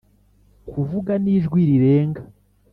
kuvuga 0.71 1.13
n'ijwi 1.23 1.61
rirenga 1.69 2.21